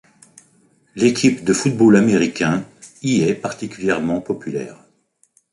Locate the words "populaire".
4.19-4.83